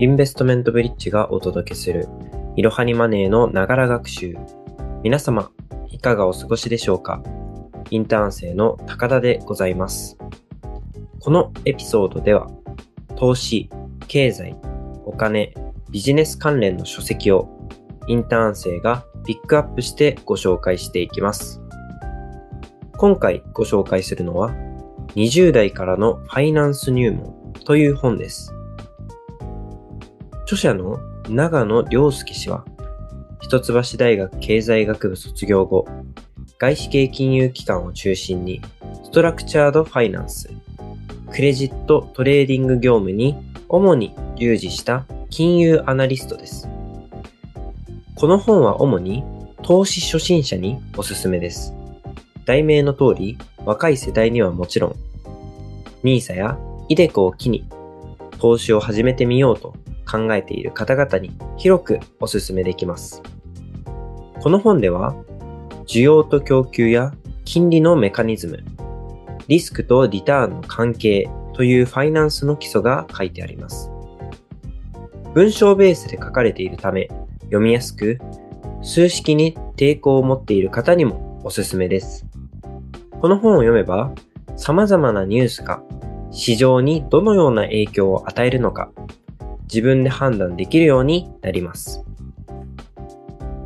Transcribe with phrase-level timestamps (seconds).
[0.00, 2.08] インベストメントブリッジがお届けする
[2.56, 4.36] いろはにマネーのながら学習。
[5.04, 5.52] 皆様、
[5.88, 7.22] いかがお過ごしでしょうか？
[7.90, 10.18] インターン生の高田でございます。
[11.20, 12.50] このエピソードでは、
[13.14, 13.70] 投資、
[14.08, 14.56] 経済、
[15.04, 15.54] お金、
[15.90, 17.48] ビジネス関連の書籍を
[18.08, 21.60] インターン生がピックアップしてご紹介していきます。
[22.96, 24.50] 今回ご紹介するのは、
[25.14, 28.52] 20代からのファイナンス入門という本です。
[30.54, 32.64] 著者の長野良介氏は、
[33.40, 35.84] 一橋大学経済学部卒業後、
[36.58, 38.60] 外資系金融機関を中心に、
[39.02, 40.48] ストラクチャードファイナンス、
[41.32, 43.36] クレジットトレーディング業務に
[43.68, 46.68] 主に従事した金融アナリストです。
[48.14, 49.24] この本は主に
[49.62, 51.74] 投資初心者におすすめです。
[52.44, 54.94] 題名の通り、若い世代にはもちろん、
[56.04, 56.56] NISA や
[56.88, 57.64] iDeCo を機に
[58.38, 63.22] 投資を始めてみようと考えている方々に広くお勧めできます。
[64.40, 65.14] この本では、
[65.86, 67.12] 需要と供給や
[67.44, 68.64] 金利のメカニズム、
[69.48, 73.90] リスクとリターンの関係というファイナンスの基礎が書いてあります。
[75.34, 77.08] 文章ベースで書かれているため
[77.44, 78.18] 読みやすく、
[78.82, 82.26] 数式に抵抗を持っている方にもおすすめです。
[83.20, 84.12] この本を読めば、
[84.56, 85.82] 様々なニュースが
[86.30, 88.90] 市場にどのような影響を与えるのか
[89.74, 92.04] 自分で判断できるようになります。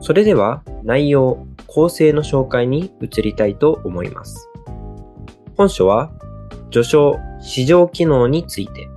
[0.00, 4.48] それでは内容、構成の紹介に移りたいと思います。
[5.54, 6.10] 本書は、
[6.70, 8.88] 序章、市場機能について、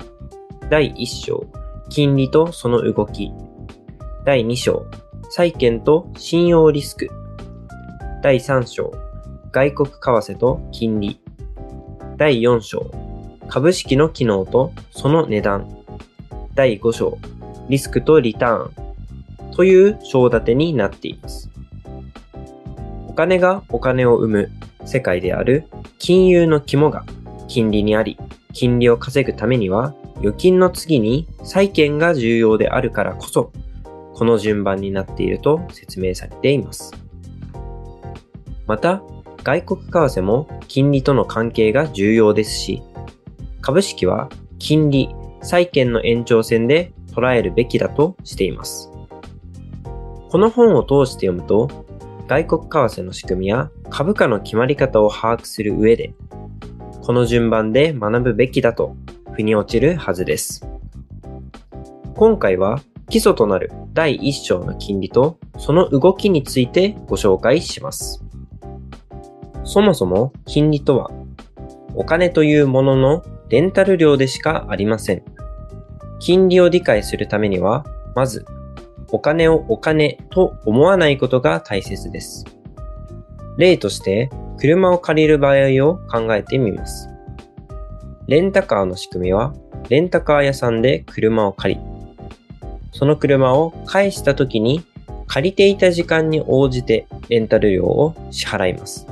[0.69, 1.45] 第1章、
[1.89, 3.33] 金利とその動き、
[4.23, 4.85] 第2章、
[5.31, 7.09] 債券と信用リスク、
[8.23, 8.93] 第3章、
[9.51, 11.19] 外国為替と金利、
[12.15, 12.89] 第4章、
[13.49, 15.80] 株式の機能とその値段、
[16.61, 17.17] 第5章、
[17.69, 21.49] リスクとリターンという章立てになっています。
[23.07, 24.51] お金がお金を生む
[24.85, 25.65] 世界である
[25.97, 27.03] 金融の肝が
[27.47, 28.19] 金利にあり、
[28.53, 33.51] 金利を稼ぐためには預金の次に債券が重要であるからこそ、
[34.13, 36.93] この順番になっていると説明されています。
[38.67, 39.01] また、
[39.43, 42.83] 外国為替も金利との関係が重要ですし、
[43.61, 44.29] 株式は
[44.59, 45.09] 金利、
[45.41, 48.91] 債券の延長線で捉えるべきだとしています。
[50.29, 51.69] この本を通して読むと、
[52.27, 56.13] 外国為替の仕組みや株価の決まり方を把握する上で、
[57.03, 58.95] この順番で学ぶべきだと
[59.33, 60.65] 腑に落ちるはずです。
[62.15, 62.79] 今回は
[63.09, 68.23] 基礎となる第1章の金利とその動きについてご紹介します。
[69.63, 71.11] そもそも金利とは、
[71.95, 75.23] お金というもののレンタル料でしかありません。
[76.21, 77.83] 金利を理解するためには、
[78.15, 78.45] まず、
[79.09, 82.45] お金をお金と思わないことが大切です。
[83.57, 87.09] 例として、車を借りる場合を考えてみます。
[88.27, 89.55] レンタカーの仕組みは、
[89.89, 91.81] レンタカー屋さんで車を借り、
[92.91, 94.85] その車を返した時に
[95.25, 99.07] 借りていた時間に応じてレンタル料を支払います。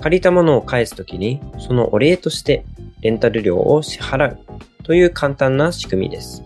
[0.00, 2.64] 借りたものを返すときにそのお礼として
[3.00, 4.38] レンタル料を支払う
[4.82, 6.42] という簡単な仕組みです。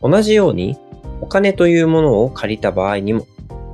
[0.00, 0.76] 同じように、
[1.20, 3.26] お金というものを借りた場合にも、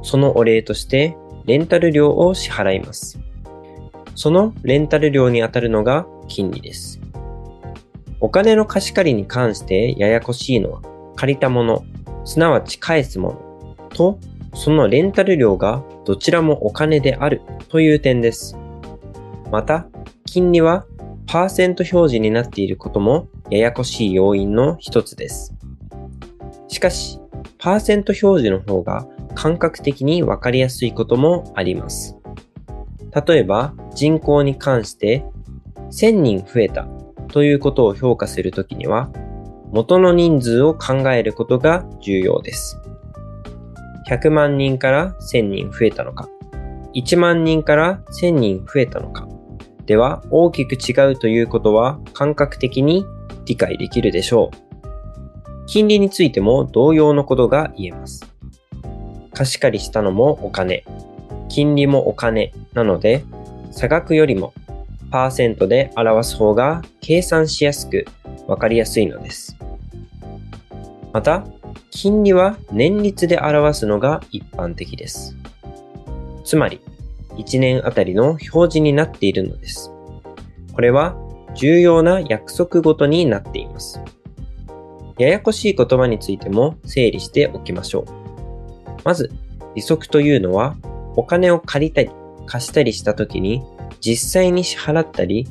[0.03, 3.19] そのお礼としてレンタル料を支払います。
[4.15, 7.01] そのレンタル料にあたるのが金利です。
[8.21, 10.83] お金の貸し借りに関してややこしいのは、
[11.17, 11.85] 借りたもの、
[12.25, 14.19] すなわち返すものと、
[14.55, 18.57] そのレンタル料がどちらもお金であるという点です。
[19.51, 19.87] また、
[20.27, 20.85] 金利は
[21.29, 25.55] パーセント表示になっていることもややこしい要因の一つです。
[26.69, 27.21] しかし、
[27.59, 32.17] パーセント表示の方が感覚的にわかりやすいこともあります。
[33.27, 35.23] 例えば、人口に関して
[35.91, 36.89] 1000人増えた
[37.29, 39.11] ということを評価するときには、
[39.71, 42.81] 元の人数を考えることが重要です。
[44.09, 46.27] 100万人から1000人増えたのか、
[46.95, 49.29] 1万人から1000人増えたのか、
[49.89, 53.07] では大きく違うということは感覚的に
[53.47, 55.67] 理解できるでしょう。
[55.67, 58.31] 金利についても同様のことが言えます。
[59.33, 60.85] 貸し借りしたのもお金、
[61.49, 63.25] 金利もお金なので、
[63.71, 64.53] 差額よりも
[65.11, 68.05] パーセントで表す方が計算しやすく
[68.47, 69.57] わかりやすいのです。
[71.15, 71.47] また、
[71.91, 75.35] 金利は年率で表すのが一般的です。
[76.45, 76.79] つまり、
[77.39, 79.91] 1年あたりの表示になっているのです。
[80.73, 81.17] これは
[81.55, 84.01] 重要な約束ごとになっています。
[85.19, 88.05] ややこしい言葉についても整理しておきましょう。
[89.05, 89.33] まず、
[89.75, 90.77] 利息というのは、
[91.17, 92.11] お金を借りたり
[92.47, 93.63] 貸したりした時に
[94.01, 95.47] 実際に支払ったり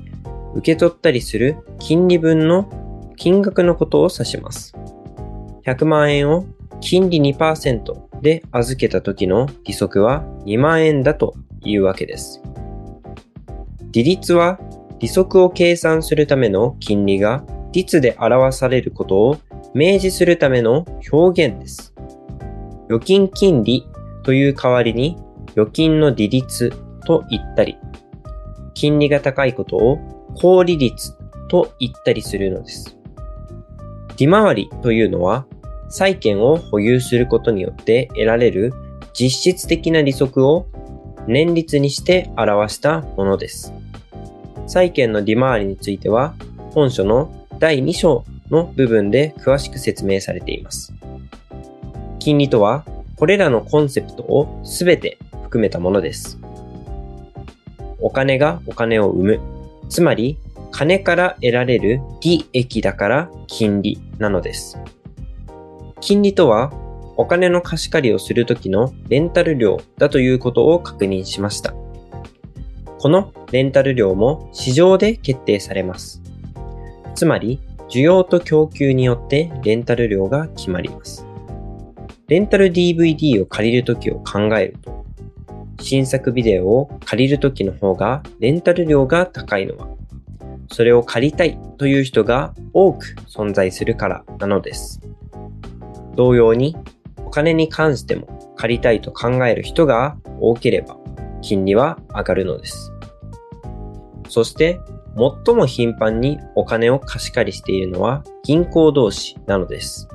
[0.56, 2.70] 受け取ったりする金利分の
[3.18, 4.74] 金額のことを指します。
[5.66, 6.46] 100万円を
[6.80, 12.42] 金利2%で預けた時の利息は2万円だというわけです。
[13.92, 14.60] 利率は
[15.00, 19.38] 利息を計算するための金利が率で表されることを
[19.74, 21.94] 明示するための表現です。
[22.90, 23.88] 預金金利
[24.24, 25.18] という代わりに
[25.52, 26.72] 預金の利率
[27.06, 27.78] と言ったり、
[28.74, 30.00] 金利が高いことを
[30.36, 31.14] 高利率
[31.48, 32.98] と言ったりするのです。
[34.18, 35.46] 利回りというのは
[35.90, 38.74] 債券を保有することによって得られる
[39.14, 40.68] 実質的な利息を
[41.28, 43.74] 年率にして表したものです。
[44.66, 46.36] 債券の利回りについては
[46.72, 50.94] 本書の第2章の部分で詳しく説明されています。
[52.20, 52.86] 金利とは
[53.16, 56.40] これらのコンセプトをすべて含めたものです。
[58.00, 59.40] お金がお金を生む。
[59.90, 60.38] つまり、
[60.72, 64.78] 金から得られる利益だから金利なのです。
[66.00, 66.72] 金利とは、
[67.18, 71.74] お金の貸し借りをするときのレンタル料だということを確認しました。
[73.00, 76.22] このレンタル料も市場で決定されます。
[77.16, 77.60] つまり、
[77.90, 81.26] 需要と供給によってレンタル料が決まります。
[82.28, 85.06] レンタル DVD を借りるときを考えると、
[85.80, 89.88] 新作ビデオを借りるときの方がレンタル料が高いのは、
[90.72, 95.02] それを借りたいという人が多く存在するからなのです。
[96.16, 96.76] 同様に、
[97.28, 100.96] お金に関しても借りたいと考える人が多ければ、
[101.42, 102.94] 金利は上がるのです。
[104.30, 104.80] そして、
[105.46, 110.08] 最も頻繁にお金を貸し借りしているのは銀行同士なのです。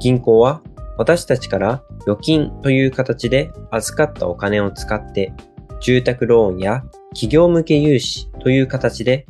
[0.00, 0.62] 銀行は
[0.98, 5.32] 私たちから預金という形で預かったお金を使って
[5.80, 9.26] 住宅ローンや企業向け融資という形で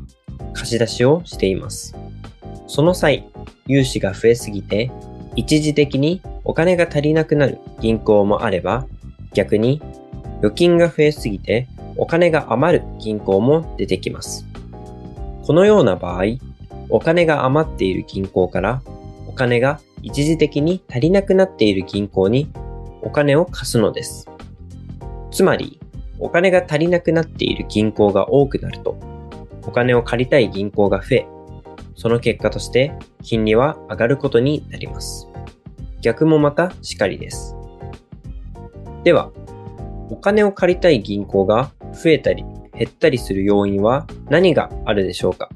[0.54, 1.94] 貸し出しをしています。
[2.68, 3.28] その際、
[3.66, 4.90] 融資が増えすぎて
[5.36, 8.84] 一時的にお金が足りなくなる銀行もあれば
[9.34, 9.80] 逆に
[10.38, 14.44] 預金が増えすぎてお金が余る銀行も出てきます。
[15.44, 16.24] このような場合、
[16.88, 18.82] お金が余っている銀行から
[19.28, 22.50] お金が一時的に足りなくなっている銀行に
[23.02, 24.26] お金を貸すのです。
[25.30, 25.78] つまり、
[26.18, 28.98] お金が足りなくなっている銀行が多くなると、
[29.68, 31.26] お金を借りたい銀行が増え、
[31.94, 32.92] その結果として
[33.22, 35.29] 金利は上がることになります。
[36.00, 37.56] 逆もまたしかりです。
[39.04, 39.30] では、
[40.10, 42.44] お金を借りたい銀行が増えたり
[42.76, 45.48] 減ったりする要因は何があるでしょうか？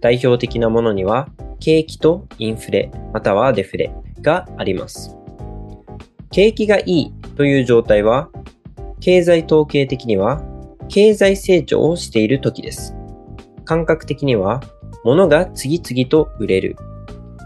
[0.00, 1.28] 代表的なものには
[1.58, 5.16] 景気とインフレまたはデフレがあります。
[6.30, 8.28] 景気がいいという状態は
[9.00, 10.42] 経済統計的には
[10.88, 12.94] 経済成長をしている時です。
[13.64, 14.60] 感覚的には
[15.04, 16.76] 物が次々と売れる。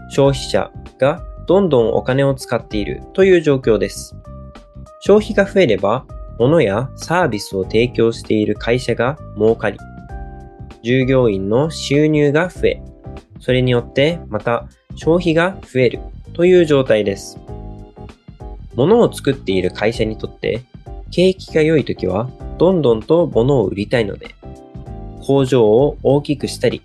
[0.09, 4.15] 消費者がどんどんお金を使っているという状況です。
[5.01, 6.05] 消費が増えれば
[6.39, 9.77] 物やサービスを提供している会社が儲かり、
[10.83, 12.81] 従業員の収入が増え、
[13.39, 15.99] それによってまた消費が増える
[16.33, 17.39] という状態です。
[18.75, 20.63] 物を作っている会社にとって
[21.11, 24.35] 景気が良い時はどんどんと物を売りたいので
[25.21, 26.81] 工場を大きくしたり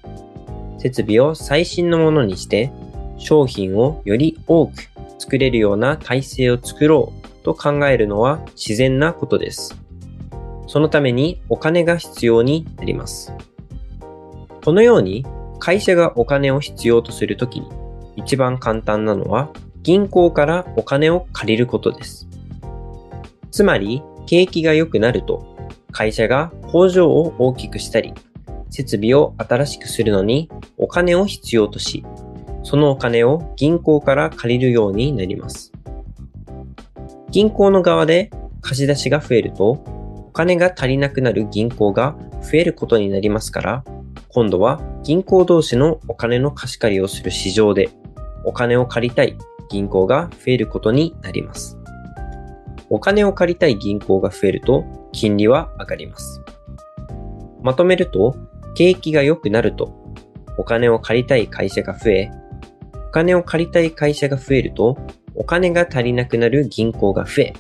[0.79, 2.73] 設備を最新のものにして
[3.21, 4.73] 商品をより多く
[5.19, 9.77] 作れるような体制を作ろうと考えるのは自然なことです。
[10.67, 13.33] そのためにお金が必要になります。
[14.65, 15.25] このように
[15.59, 17.69] 会社がお金を必要とするときに
[18.17, 19.51] 一番簡単なのは
[19.83, 22.27] 銀行からお金を借りることです。
[23.51, 25.57] つまり景気が良くなると
[25.93, 28.15] 会社が工場を大きくしたり
[28.71, 30.49] 設備を新しくするのに
[30.79, 32.05] お金を必要とし
[32.71, 35.73] そのお金を銀行から借りるようになります。
[37.33, 39.71] 銀行の側で貸し出しが増えると
[40.29, 43.85] お金が足りなくなる銀行が増えることになりますから
[44.29, 47.91] 今度は銀行同士のお金の貸し借りをする市場で
[48.45, 49.37] お金を借りたい
[49.69, 51.77] 銀行が増えることになります。
[52.89, 56.41] お金を借りたい銀行が増えると金利は上がります。
[57.65, 58.37] まとめると、
[58.77, 60.15] 景気が良くなると
[60.57, 62.31] お金を借りたい会社が増え、
[63.11, 64.97] 金を借りたい会社が増えると
[65.35, 67.55] お金が足りなくなる銀行が増え、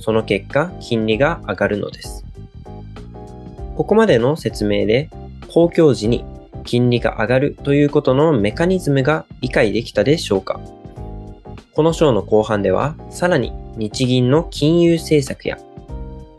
[0.00, 2.24] その結果金利が上がるのです。
[3.76, 5.10] ここまでの説明で
[5.48, 6.24] 公共時に
[6.64, 10.60] 金利が上がるということのメカニズムが理解できたでしょうか
[11.74, 15.58] この章の後半では、さらに日銀の金融政策や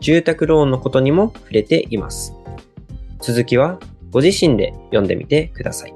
[0.00, 2.34] 住宅ローンのことにも触れています。
[3.20, 5.94] 続きはご自身で読んでみてください。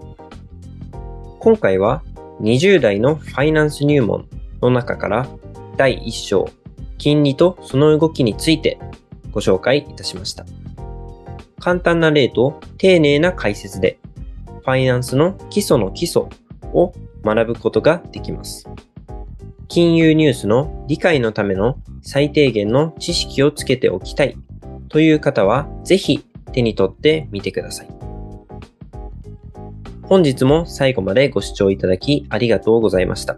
[1.38, 2.02] 今回は
[2.40, 4.26] 20代のファイナンス入門
[4.62, 5.28] の中から
[5.76, 6.49] 第1章、
[6.97, 8.78] 金利とその動きについて
[9.30, 10.47] ご紹介いたしました。
[11.61, 13.99] 簡単な例と丁寧な解説で、
[14.47, 16.23] ファイナンスの基礎の基礎
[16.73, 16.92] を
[17.25, 18.68] 学ぶことができます。
[19.66, 24.37] 金融ニュースの理解のための最低限の知識をつけておきたい
[24.88, 28.08] という方は、ぜひ手に取ってみてください。
[30.09, 33.37] 本日も最後までご視聴いただきありがとうございました。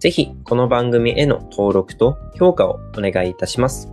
[0.00, 3.88] ぜひ、この番組への登録と評価をお願いいたします。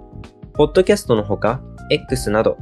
[0.53, 1.61] ポッドキャストのほか、
[1.91, 2.57] X など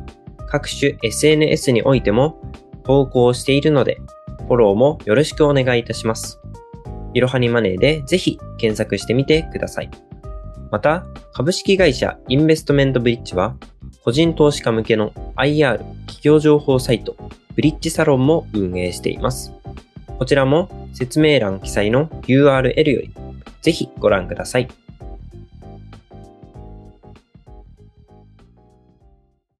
[0.50, 2.42] 各種 SNS においても
[2.84, 4.02] 投稿しているので、
[4.40, 6.42] フォローもよろしくお願いいたします。
[7.14, 9.90] いろはにマネーでぜひ検索してみてください。
[10.70, 13.56] また、株式会社インベストメントブリッジは、
[14.04, 15.78] 個人投資家向けの IR
[16.08, 17.16] 企業情報サイト、
[17.56, 19.54] ブリッジサロンも運営しています。
[20.20, 23.14] こちらも説明欄記載の URL より
[23.62, 24.68] ぜひご覧ください。